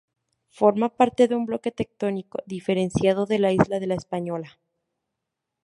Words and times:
Forma 0.59 0.89
parte 0.89 1.27
de 1.27 1.35
un 1.35 1.45
bloque 1.45 1.69
tectónico 1.71 2.39
diferenciado 2.47 3.27
de 3.27 3.37
la 3.37 3.51
isla 3.51 3.79
de 3.79 3.85
La 3.85 3.93
Española. 3.93 4.57